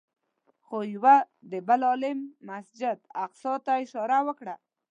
خو 0.63 0.77
یوه 0.93 1.15
بل 1.67 1.81
عالم 1.89 2.19
مسجد 2.49 2.99
اقصی 3.25 3.53
ته 3.65 3.71
اشاره 3.85 4.17
وکړه. 4.27 4.55